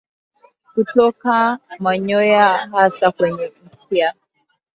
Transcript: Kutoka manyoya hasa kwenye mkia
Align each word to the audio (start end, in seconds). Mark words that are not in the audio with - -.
Kutoka 0.73 1.57
manyoya 1.79 2.47
hasa 2.71 3.11
kwenye 3.11 3.51
mkia 3.65 4.13